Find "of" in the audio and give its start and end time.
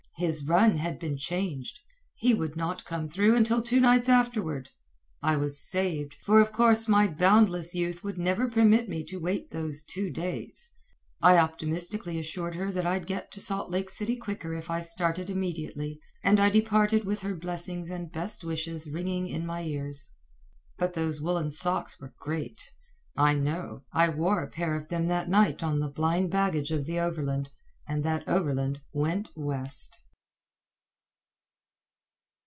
6.39-6.51, 24.75-24.89, 26.69-26.85